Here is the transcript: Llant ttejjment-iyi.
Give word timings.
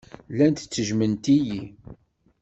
Llant 0.31 0.59
ttejjment-iyi. 0.63 1.61